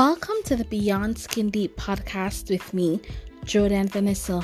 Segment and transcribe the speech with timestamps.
[0.00, 3.02] Welcome to the Beyond Skin Deep podcast with me,
[3.44, 4.40] Jodyanne Vanessa.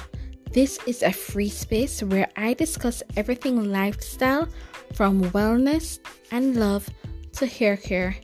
[0.52, 4.50] This is a free space where I discuss everything lifestyle
[4.92, 5.98] from wellness
[6.30, 6.90] and love
[7.38, 8.18] to hair care.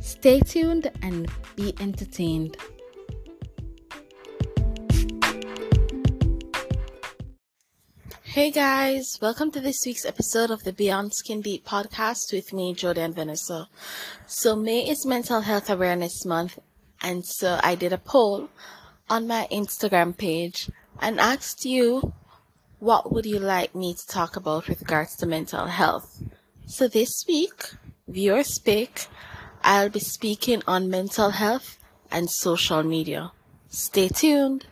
[0.00, 1.26] Stay tuned and
[1.56, 2.58] be entertained.
[8.20, 12.74] Hey guys, welcome to this week's episode of the Beyond Skin Deep podcast with me,
[12.74, 13.70] Jodyanne Vanessa.
[14.26, 16.58] So, May is Mental Health Awareness Month,
[17.04, 18.48] and so I did a poll
[19.10, 22.14] on my Instagram page and asked you
[22.78, 26.22] what would you like me to talk about with regards to mental health.
[26.66, 27.74] So, this week,
[28.08, 29.06] viewer speak,
[29.62, 31.78] I'll be speaking on mental health
[32.10, 33.32] and social media.
[33.68, 34.66] Stay tuned.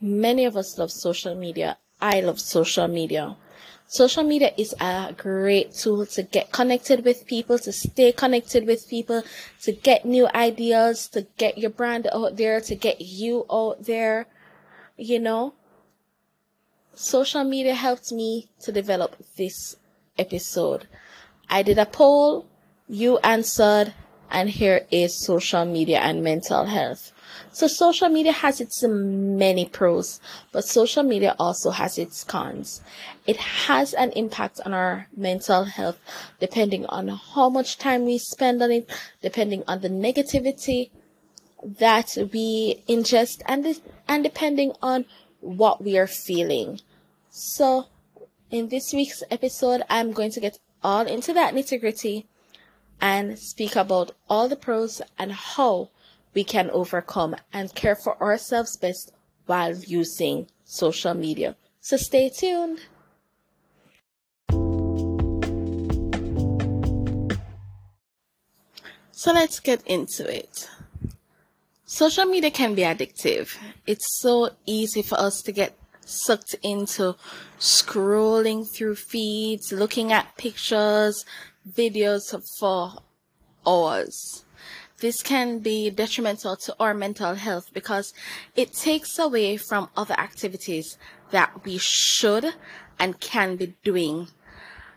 [0.00, 1.78] Many of us love social media.
[2.00, 3.36] I love social media.
[3.86, 8.88] Social media is a great tool to get connected with people, to stay connected with
[8.88, 9.22] people,
[9.62, 14.26] to get new ideas, to get your brand out there, to get you out there.
[14.96, 15.54] You know,
[16.94, 19.76] social media helped me to develop this
[20.18, 20.86] episode.
[21.48, 22.46] I did a poll,
[22.88, 23.92] you answered,
[24.30, 27.12] and here is social media and mental health.
[27.52, 32.82] So social media has its many pros, but social media also has its cons.
[33.26, 35.98] It has an impact on our mental health
[36.40, 38.90] depending on how much time we spend on it,
[39.22, 40.90] depending on the negativity
[41.64, 45.04] that we ingest and and depending on
[45.40, 46.80] what we are feeling.
[47.30, 47.86] So
[48.50, 52.26] in this week's episode, I'm going to get all into that nitty gritty
[53.00, 55.90] and speak about all the pros and how
[56.34, 59.12] we can overcome and care for ourselves best
[59.46, 61.56] while using social media.
[61.80, 62.80] So stay tuned.
[69.12, 70.68] So let's get into it.
[71.86, 73.56] Social media can be addictive.
[73.86, 77.14] It's so easy for us to get sucked into
[77.58, 81.24] scrolling through feeds, looking at pictures,
[81.66, 83.02] videos for
[83.66, 84.44] hours
[85.04, 88.14] this can be detrimental to our mental health because
[88.56, 90.96] it takes away from other activities
[91.30, 92.54] that we should
[92.98, 94.28] and can be doing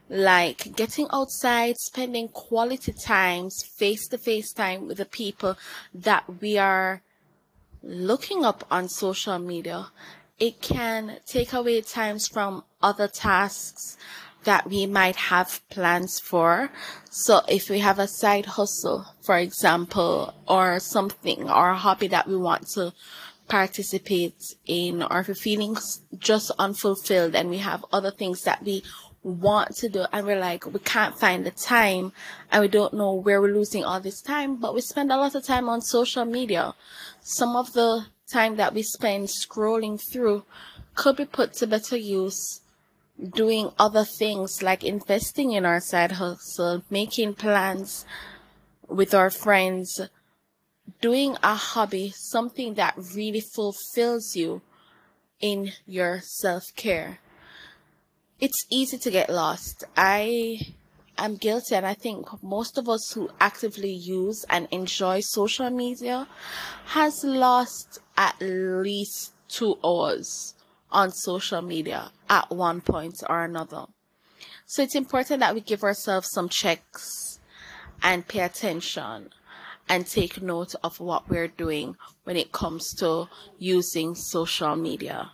[0.10, 5.58] like getting outside, spending quality times, face to face time with the people
[5.94, 7.02] that we are
[7.84, 9.88] looking up on social media.
[10.40, 13.98] It can take away times from other tasks
[14.48, 16.72] that we might have plans for.
[17.10, 22.30] So if we have a side hustle, for example, or something or a hobby that
[22.30, 22.94] we want to
[23.50, 25.76] participate in, or if we're feeling
[26.18, 28.84] just unfulfilled and we have other things that we
[29.22, 32.14] want to do and we're like we can't find the time
[32.50, 35.36] and we don't know where we're losing all this time but we spend a lot
[35.36, 36.74] of time on social media
[37.20, 40.46] some of the time that we spend scrolling through
[40.96, 42.62] could be put to better use
[43.22, 48.06] doing other things like investing in our side hustle, making plans
[48.88, 50.02] with our friends,
[51.02, 54.62] doing a hobby, something that really fulfills you
[55.40, 57.20] in your self care.
[58.40, 59.84] It's easy to get lost.
[59.96, 60.60] I
[61.18, 66.28] am guilty, and I think most of us who actively use and enjoy social media
[66.86, 70.54] has lost at least two hours
[70.92, 73.86] on social media at one point or another.
[74.66, 77.40] So it's important that we give ourselves some checks
[78.04, 79.30] and pay attention
[79.90, 85.32] and take note of what we're doing when it comes to using social media.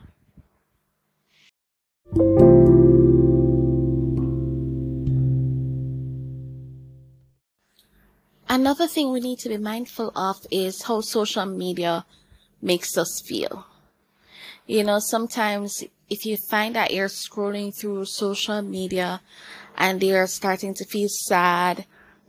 [8.47, 12.05] Another thing we need to be mindful of is how social media
[12.61, 13.65] makes us feel.
[14.65, 19.21] You know, sometimes if you find that you're scrolling through social media
[19.77, 21.85] and you're starting to feel sad,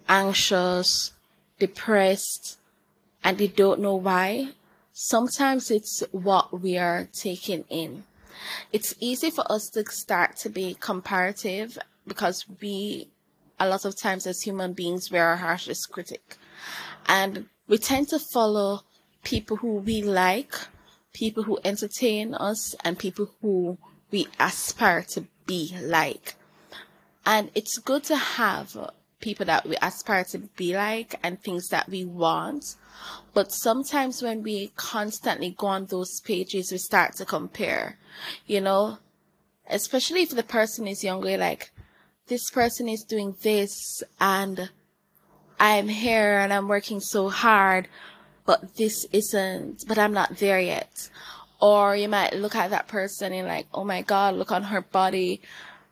[0.09, 1.13] anxious,
[1.59, 2.59] depressed,
[3.23, 4.49] and you don't know why,
[4.93, 8.05] sometimes it's what we are taking in.
[8.73, 13.09] It's easy for us to start to be comparative because we,
[13.61, 16.37] a lot of times as human beings, we're our harshest critic.
[17.07, 18.83] And we tend to follow
[19.23, 20.55] people who we like
[21.15, 23.79] people who entertain us and people who
[24.11, 26.35] we aspire to be like.
[27.25, 28.77] And it's good to have
[29.21, 32.77] people that we aspire to be like and things that we want.
[33.33, 37.97] But sometimes when we constantly go on those pages, we start to compare,
[38.47, 38.99] you know,
[39.69, 41.71] especially if the person is younger, like,
[42.27, 44.71] this person is doing this and
[45.59, 47.89] I'm here and I'm working so hard,
[48.47, 51.09] but this isn't, but I'm not there yet.
[51.61, 54.83] Or you might look at that person and like, oh my God, look on her
[54.83, 55.41] body.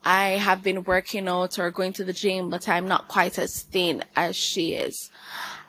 [0.04, 3.62] I have been working out or going to the gym, but I'm not quite as
[3.62, 5.10] thin as she is.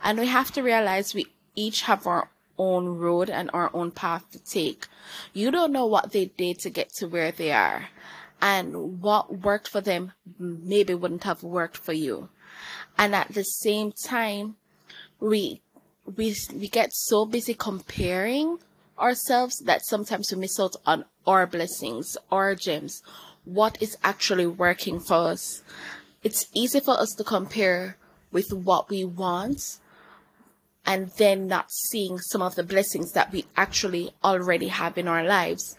[0.03, 4.29] And we have to realize we each have our own road and our own path
[4.31, 4.87] to take.
[5.33, 7.89] You don't know what they did to get to where they are.
[8.41, 12.29] And what worked for them maybe wouldn't have worked for you.
[12.97, 14.57] And at the same time,
[15.19, 15.61] we,
[16.05, 18.59] we, we get so busy comparing
[18.99, 23.01] ourselves that sometimes we miss out on our blessings, our gems,
[23.45, 25.63] what is actually working for us.
[26.23, 27.97] It's easy for us to compare
[28.31, 29.79] with what we want
[30.85, 35.23] and then not seeing some of the blessings that we actually already have in our
[35.23, 35.75] lives.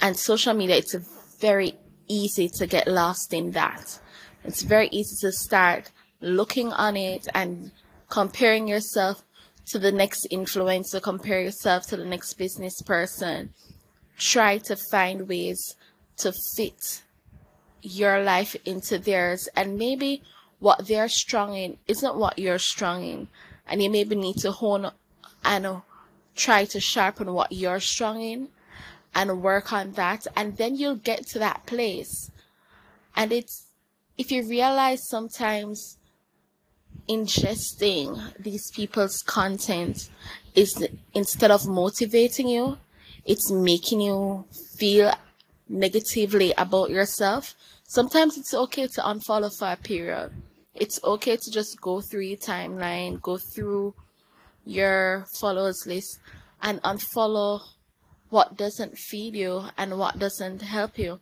[0.00, 0.94] And social media, it's
[1.40, 1.74] very
[2.08, 4.00] easy to get lost in that.
[4.44, 5.90] It's very easy to start
[6.20, 7.70] looking on it and
[8.08, 9.24] comparing yourself
[9.66, 13.50] to the next influencer, compare yourself to the next business person.
[14.18, 15.76] Try to find ways
[16.18, 17.02] to fit
[17.82, 19.48] your life into theirs.
[19.56, 20.22] And maybe
[20.58, 23.28] what they're strong in isn't what you're strong in.
[23.66, 24.90] And you maybe need to hone
[25.44, 25.82] and
[26.36, 28.48] try to sharpen what you're strong in
[29.14, 30.26] and work on that.
[30.36, 32.30] And then you'll get to that place.
[33.16, 33.66] And it's,
[34.18, 35.98] if you realize sometimes
[37.08, 40.10] ingesting these people's content
[40.54, 42.78] is instead of motivating you,
[43.24, 44.44] it's making you
[44.76, 45.12] feel
[45.68, 47.54] negatively about yourself.
[47.84, 50.32] Sometimes it's okay to unfollow for a period.
[50.74, 53.94] It's okay to just go through your timeline, go through
[54.64, 56.18] your followers list
[56.62, 57.60] and unfollow
[58.30, 61.20] what doesn't feed you and what doesn't help you.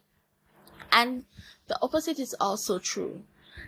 [0.90, 1.24] And
[1.66, 3.22] the opposite is also true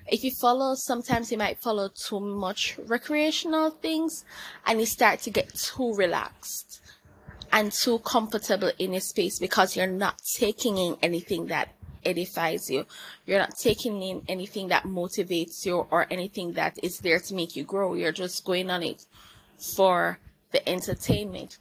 [0.07, 4.25] if you follow, sometimes you might follow too much recreational things
[4.67, 6.81] and you start to get too relaxed
[7.53, 11.71] and too comfortable in your space because you're not taking in anything that
[12.05, 12.85] edifies you.
[13.27, 17.57] You're not taking in anything that motivates you or anything that is there to make
[17.57, 17.95] you grow.
[17.95, 19.07] You're just going on it
[19.59, 20.19] for
[20.53, 21.59] the entertainment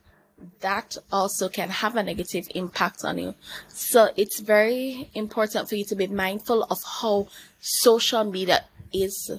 [0.61, 3.35] that also can have a negative impact on you.
[3.67, 7.27] So it's very important for you to be mindful of how
[7.59, 9.31] social media is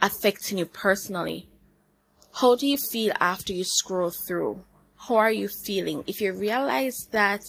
[0.00, 1.48] affecting you personally.
[2.34, 4.64] How do you feel after you scroll through?
[4.96, 6.04] How are you feeling?
[6.06, 7.42] If you realize that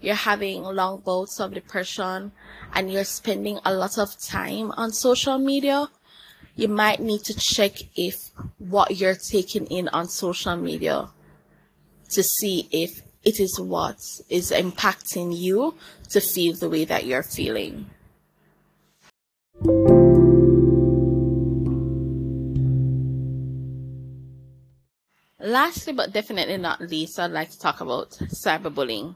[0.00, 2.32] you're having long bouts of depression
[2.72, 5.88] and you're spending a lot of time on social media,
[6.56, 11.08] you might need to check if what you're taking in on social media
[12.12, 13.98] to see if it is what
[14.28, 15.74] is impacting you
[16.08, 17.86] to feel the way that you're feeling.
[25.38, 29.14] Lastly, but definitely not least, I'd like to talk about cyberbullying.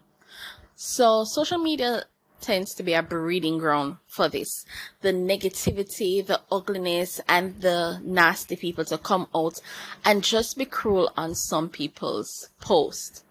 [0.74, 2.04] So, social media
[2.40, 4.64] tends to be a breeding ground for this.
[5.00, 9.60] The negativity, the ugliness, and the nasty people to come out
[10.04, 13.24] and just be cruel on some people's posts.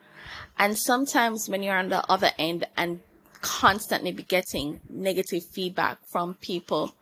[0.57, 3.01] And sometimes when you're on the other end and
[3.41, 6.95] constantly be getting negative feedback from people,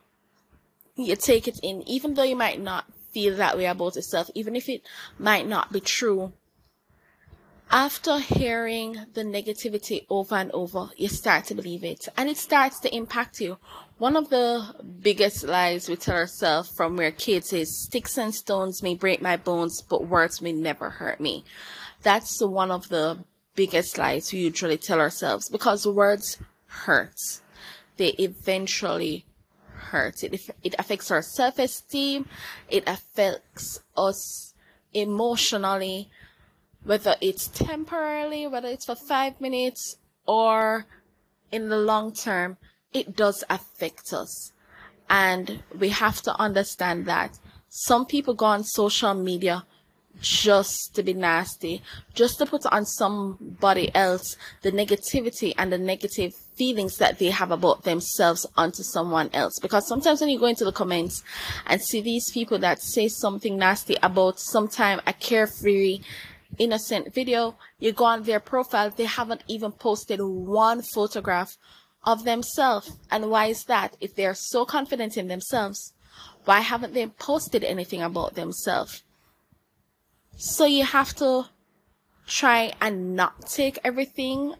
[0.96, 4.56] you take it in, even though you might not feel that way about yourself, even
[4.56, 4.82] if it
[5.20, 6.34] might not be true,
[7.72, 12.80] after hearing the negativity over and over, you start to believe it and it starts
[12.82, 13.58] to impact you.
[13.98, 18.84] One of the biggest lies we tell ourselves from we're kids is sticks and stones
[18.84, 21.46] may break my bones, but words may never hurt me.
[22.04, 23.24] That's one of the
[23.56, 27.40] biggest lies we usually tell ourselves because words hurt.
[27.96, 29.26] They eventually
[29.92, 30.24] hurt.
[30.24, 32.28] It, it affects our self esteem.
[32.70, 34.54] It affects us
[34.94, 36.10] emotionally
[36.84, 40.86] whether it's temporarily, whether it's for five minutes or
[41.52, 42.58] in the long term,
[42.94, 44.52] it does affect us.
[45.10, 47.38] And we have to understand that
[47.70, 49.66] some people go on social media
[50.20, 51.82] just to be nasty,
[52.14, 57.52] just to put on somebody else the negativity and the negative feelings that they have
[57.52, 59.58] about themselves onto someone else.
[59.60, 61.24] Because sometimes when you go into the comments
[61.66, 66.02] and see these people that say something nasty about sometime a carefree
[66.58, 71.58] innocent video, you go on their profile, they haven't even posted one photograph
[72.04, 72.98] of themselves.
[73.10, 73.96] And why is that?
[74.00, 75.94] If they're so confident in themselves,
[76.46, 79.04] why haven't they posted anything about themselves?
[80.36, 81.46] So you have to
[82.28, 84.56] try and not take everything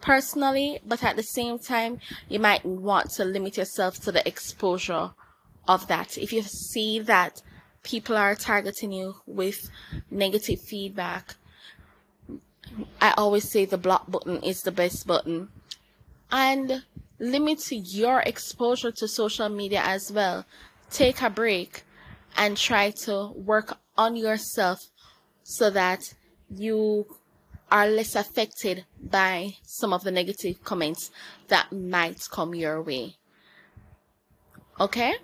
[0.00, 5.10] personally, but at the same time, you might want to limit yourself to the exposure
[5.68, 6.16] of that.
[6.18, 7.42] If you see that
[7.86, 9.70] people are targeting you with
[10.10, 11.36] negative feedback,
[13.00, 15.48] I always say the block button is the best button.
[16.32, 16.82] And
[17.20, 20.44] limit your exposure to social media as well.
[20.90, 21.84] Take a break
[22.36, 24.90] and try to work on yourself
[25.44, 26.12] so that
[26.50, 27.06] you
[27.70, 31.12] are less affected by some of the negative comments
[31.46, 33.14] that might come your way.
[34.80, 35.14] Okay?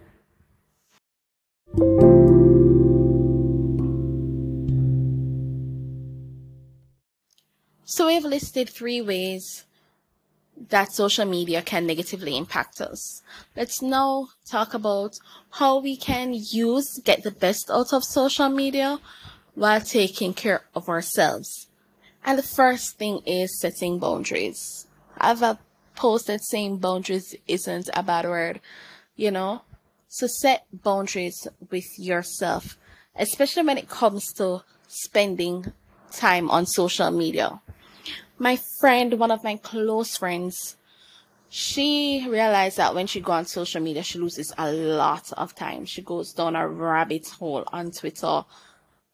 [7.94, 9.66] So we've listed three ways
[10.70, 13.20] that social media can negatively impact us.
[13.54, 15.18] Let's now talk about
[15.50, 18.99] how we can use, get the best out of social media
[19.54, 21.68] while taking care of ourselves.
[22.25, 24.87] And the first thing is setting boundaries.
[25.18, 25.58] I've uh, a
[25.94, 28.62] post that saying boundaries isn't a bad word,
[29.16, 29.64] you know?
[30.08, 32.78] So set boundaries with yourself,
[33.14, 35.75] especially when it comes to spending
[36.11, 37.61] time on social media.
[38.42, 40.76] My friend, one of my close friends,
[41.49, 45.84] she realized that when she go on social media, she loses a lot of time.
[45.84, 48.42] She goes down a rabbit hole on Twitter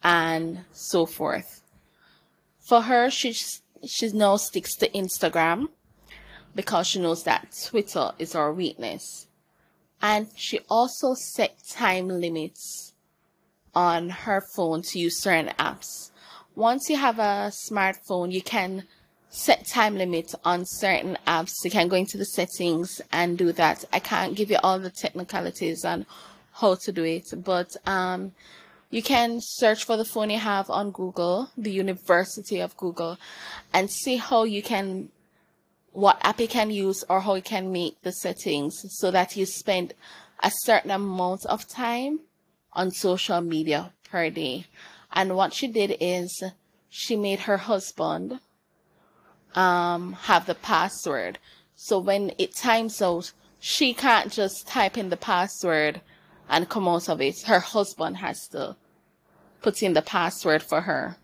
[0.02, 1.60] and so forth.
[2.58, 3.36] For her, she
[3.86, 5.68] she now sticks to Instagram
[6.54, 9.26] because she knows that Twitter is her weakness.
[10.00, 12.94] And she also set time limits
[13.74, 16.12] on her phone to use certain apps.
[16.54, 18.84] Once you have a smartphone, you can
[19.30, 21.52] set time limits on certain apps.
[21.64, 23.84] You can go into the settings and do that.
[23.92, 26.06] I can't give you all the technicalities on
[26.54, 28.32] how to do it, but um,
[28.90, 33.18] you can search for the phone you have on Google, the University of Google,
[33.72, 35.10] and see how you can,
[35.92, 39.44] what app you can use or how you can make the settings so that you
[39.46, 39.92] spend
[40.42, 42.20] a certain amount of time
[42.72, 44.66] on social media per day.
[45.12, 46.42] And what she did is
[46.88, 48.40] she made her husband
[49.54, 51.38] um, have the password.
[51.76, 56.00] So when it times out, she can't just type in the password
[56.48, 57.42] and come out of it.
[57.42, 58.76] Her husband has to
[59.62, 61.16] put in the password for her.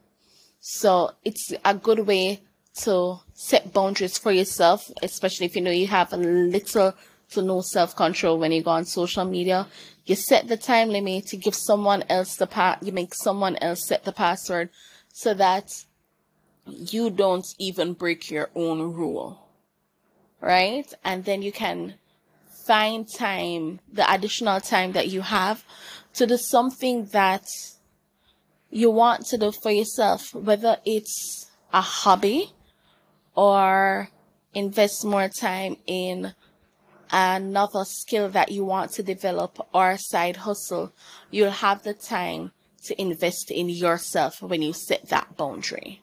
[0.61, 2.43] So it's a good way
[2.83, 6.95] to set boundaries for yourself, especially if you know you have a little
[7.31, 9.67] to no self control when you go on social media.
[10.07, 13.87] You set the time limit to give someone else the pa- you make someone else
[13.87, 14.71] set the password
[15.13, 15.85] so that
[16.67, 19.49] you don't even break your own rule.
[20.41, 20.93] Right?
[21.05, 21.95] And then you can
[22.67, 25.65] find time, the additional time that you have
[26.15, 27.47] to do something that
[28.71, 32.53] you want to do for yourself, whether it's a hobby
[33.35, 34.09] or
[34.55, 36.35] invest more time in
[37.11, 40.93] another skill that you want to develop or side hustle,
[41.31, 42.53] you'll have the time
[42.85, 46.03] to invest in yourself when you set that boundary.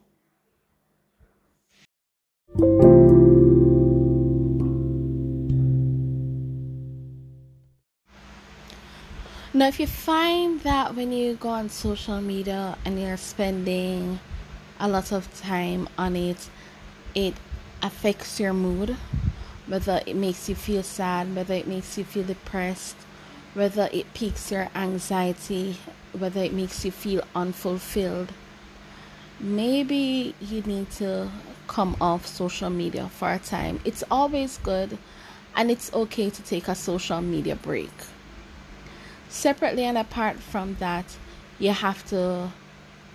[9.62, 14.20] Now, if you find that when you go on social media and you're spending
[14.80, 16.50] a lot of time on it,
[17.14, 17.36] it
[17.84, 18.98] affects your mood,
[19.68, 22.96] whether it makes you feel sad, whether it makes you feel depressed,
[23.54, 25.78] whether it piques your anxiety,
[26.18, 28.34] whether it makes you feel unfulfilled,
[29.40, 31.30] maybe you need to
[31.68, 33.80] come off social media for a time.
[33.86, 34.98] It's always good
[35.56, 37.92] and it's okay to take a social media break.
[39.32, 41.06] Separately and apart from that,
[41.58, 42.52] you have to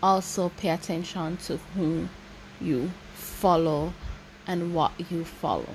[0.02, 2.08] also pay attention to whom
[2.58, 3.92] you follow
[4.46, 5.68] and what you follow.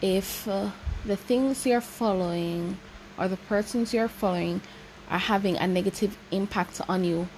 [0.00, 0.70] If uh,
[1.04, 2.78] the things you're following
[3.18, 4.62] or the persons you're following
[5.10, 7.28] are having a negative impact on you,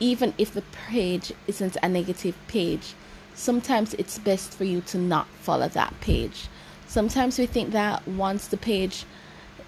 [0.00, 2.94] even if the page isn't a negative page,
[3.34, 6.48] sometimes it's best for you to not follow that page.
[6.88, 9.04] Sometimes we think that once the page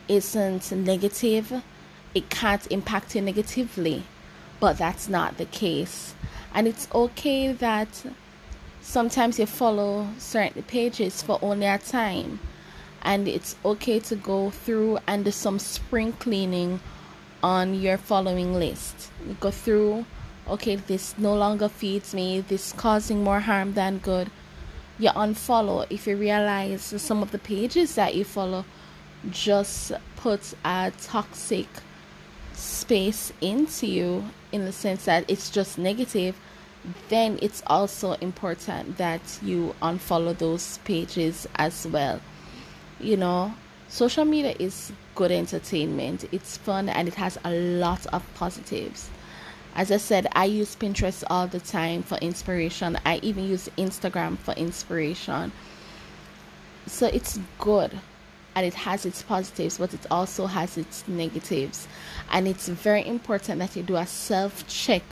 [0.08, 1.62] isn't negative,
[2.14, 4.04] it can't impact you negatively,
[4.58, 6.14] but that's not the case.
[6.54, 8.04] And it's okay that
[8.80, 12.40] sometimes you follow certain pages for only a time,
[13.02, 16.80] and it's okay to go through and do some spring cleaning
[17.42, 19.10] on your following list.
[19.26, 20.04] You go through
[20.50, 24.28] okay, this no longer feeds me, this causing more harm than good,
[24.98, 25.86] you unfollow.
[25.88, 28.64] If you realize some of the pages that you follow
[29.30, 31.68] just put a toxic
[32.60, 36.38] space into you in the sense that it's just negative,
[37.08, 42.20] then it's also important that you unfollow those pages as well.
[42.98, 43.54] You know,
[43.88, 49.08] social media is good entertainment, it's fun, and it has a lot of positives.
[49.74, 54.36] As I said, I use Pinterest all the time for inspiration, I even use Instagram
[54.38, 55.52] for inspiration.
[56.86, 58.00] So it's good
[58.54, 61.86] and it has its positives, but it also has its negatives.
[62.30, 65.02] And it's very important that you do a self check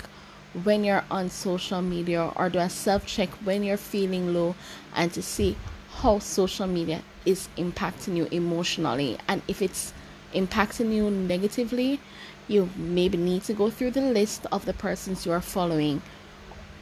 [0.65, 4.55] when you're on social media or do a self check when you're feeling low
[4.95, 5.57] and to see
[5.97, 9.19] how social media is impacting you emotionally.
[9.29, 9.93] And if it's
[10.35, 12.01] impacting you negatively,
[12.49, 16.03] you maybe need to go through the list of the persons you are following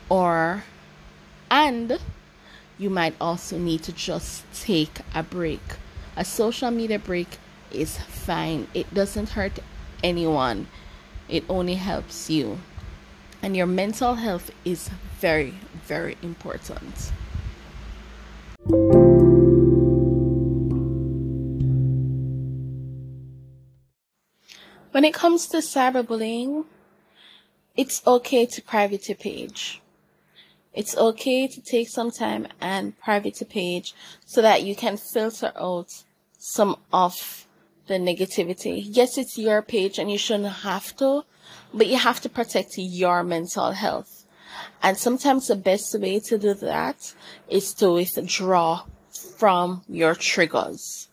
[0.08, 0.64] or
[1.50, 1.98] and
[2.78, 5.60] you might also need to just take a break
[6.16, 7.38] a social media break
[7.70, 9.58] is fine, it doesn't hurt
[10.02, 10.66] anyone,
[11.28, 12.58] it only helps you.
[13.42, 14.88] And your mental health is
[15.20, 15.54] very,
[15.84, 17.12] very important.
[24.92, 26.64] When it comes to cyberbullying,
[27.76, 29.82] it's okay to private your page.
[30.72, 33.94] It's okay to take some time and private a page
[34.24, 36.04] so that you can filter out
[36.48, 37.44] some of
[37.88, 38.80] the negativity.
[38.84, 41.24] Yes, it's your page and you shouldn't have to,
[41.74, 44.24] but you have to protect your mental health.
[44.80, 47.14] And sometimes the best way to do that
[47.48, 48.84] is to withdraw
[49.36, 51.08] from your triggers.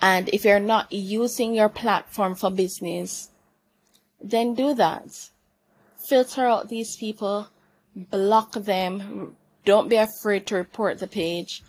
[0.00, 3.28] And if you're not using your platform for business,
[4.18, 5.28] then do that.
[6.08, 7.48] Filter out these people
[7.94, 9.36] block them.
[9.66, 11.62] Don't be afraid to report the page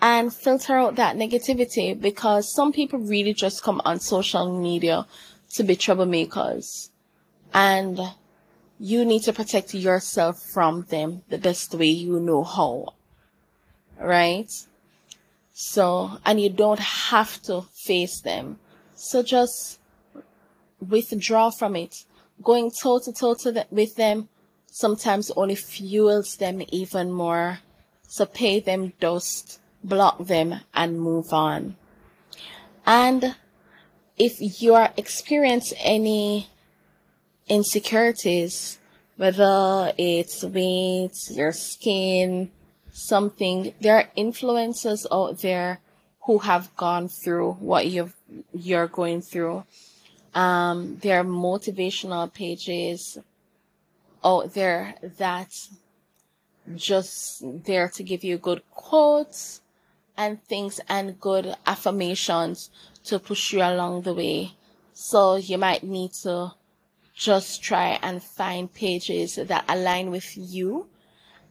[0.00, 5.06] and filter out that negativity because some people really just come on social media
[5.54, 6.90] to be troublemakers.
[7.54, 7.98] And
[8.78, 12.94] you need to protect yourself from them the best way you know how.
[13.98, 14.50] Right?
[15.54, 18.58] So, and you don't have to face them.
[18.94, 19.78] So just
[20.86, 22.04] withdraw from it.
[22.42, 23.34] Going toe to toe
[23.70, 24.28] with them
[24.66, 27.60] sometimes only fuels them even more.
[28.06, 31.76] So pay them dust, block them, and move on.
[32.84, 33.34] And
[34.16, 36.48] if you are experiencing any
[37.48, 38.78] insecurities,
[39.16, 42.50] whether it's weight, your skin,
[42.92, 45.80] something, there are influencers out there
[46.22, 48.12] who have gone through what you
[48.52, 49.64] you're going through.
[50.34, 53.18] Um, there are motivational pages
[54.24, 55.48] out there that
[56.74, 59.60] just there to give you good quotes
[60.16, 62.70] and things and good affirmations
[63.04, 64.52] to push you along the way.
[64.92, 66.52] So you might need to
[67.14, 70.88] just try and find pages that align with you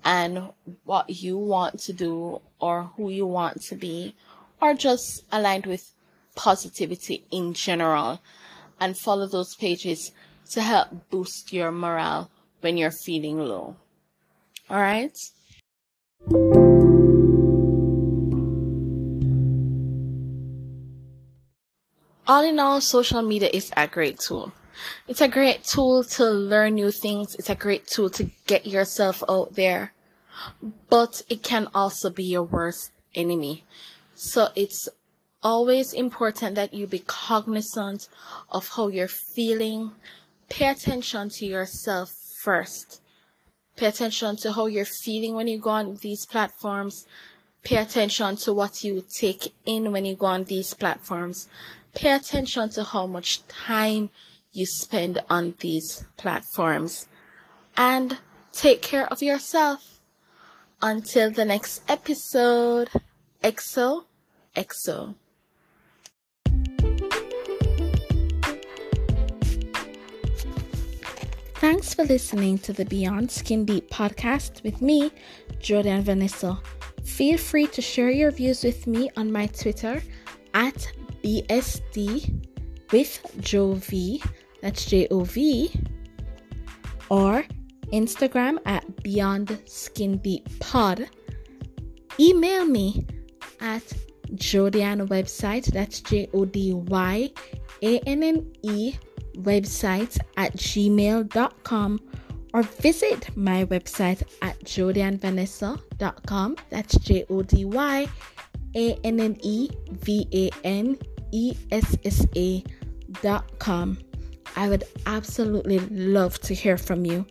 [0.03, 0.51] and
[0.83, 4.15] what you want to do or who you want to be
[4.61, 5.91] or just aligned with
[6.35, 8.21] positivity in general
[8.79, 10.11] and follow those pages
[10.51, 12.29] to help boost your morale
[12.61, 13.75] when you're feeling low.
[14.69, 15.17] All right?
[22.27, 24.51] All in all, social media is a great tool.
[25.07, 27.35] It's a great tool to learn new things.
[27.35, 29.93] It's a great tool to get yourself out there.
[30.89, 33.63] But it can also be your worst enemy.
[34.15, 34.89] So it's
[35.43, 38.09] always important that you be cognizant
[38.49, 39.91] of how you're feeling.
[40.49, 43.01] Pay attention to yourself first.
[43.75, 47.05] Pay attention to how you're feeling when you go on these platforms.
[47.63, 51.47] Pay attention to what you take in when you go on these platforms.
[51.95, 54.09] Pay attention to how much time
[54.51, 57.07] you spend on these platforms.
[57.77, 58.17] And
[58.51, 59.99] take care of yourself.
[60.81, 62.89] Until the next episode.
[63.43, 64.05] EXO,
[64.55, 65.15] EXO.
[71.55, 75.11] Thanks for listening to the Beyond Skin Deep podcast with me,
[75.59, 76.59] Jodyanne Vanessa.
[77.03, 80.03] Feel free to share your views with me on my Twitter
[80.53, 80.91] at
[81.25, 82.45] BSD
[82.91, 84.23] with Jov,
[84.61, 85.71] that's J O V,
[87.09, 87.43] or
[87.91, 91.09] Instagram at Beyond Skin Deep Pod.
[92.19, 93.07] Email me
[93.59, 93.81] at
[94.35, 97.31] Jodyanne website, that's J O D Y
[97.81, 98.93] A N N E
[99.37, 101.99] website at gmail.com
[102.53, 106.55] or visit my website at jodyannevanessa.com.
[106.69, 108.07] That's J O D Y
[108.75, 110.99] A N N E V A N
[111.35, 113.97] E S S A.com.
[114.55, 117.25] I would absolutely love to hear from you.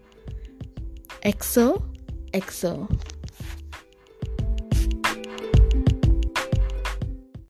[1.25, 1.83] EXO,
[2.35, 2.75] EXO.